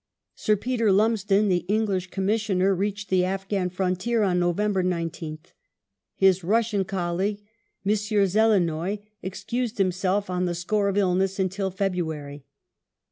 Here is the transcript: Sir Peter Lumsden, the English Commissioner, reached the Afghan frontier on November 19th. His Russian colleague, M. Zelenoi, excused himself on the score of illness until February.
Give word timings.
Sir 0.33 0.55
Peter 0.55 0.91
Lumsden, 0.91 1.47
the 1.47 1.63
English 1.67 2.07
Commissioner, 2.09 2.73
reached 2.73 3.09
the 3.09 3.23
Afghan 3.23 3.69
frontier 3.69 4.23
on 4.23 4.39
November 4.39 4.83
19th. 4.83 5.53
His 6.15 6.43
Russian 6.43 6.85
colleague, 6.85 7.45
M. 7.85 7.91
Zelenoi, 7.93 9.01
excused 9.21 9.77
himself 9.77 10.27
on 10.27 10.45
the 10.45 10.55
score 10.55 10.87
of 10.87 10.97
illness 10.97 11.37
until 11.37 11.69
February. 11.69 12.45